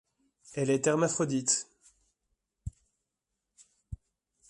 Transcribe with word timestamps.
Elle 0.55 0.71
est 0.71 0.87
hermaphrodite. 0.87 1.67